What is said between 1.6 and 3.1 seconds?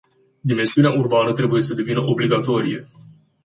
să devină obligatorie.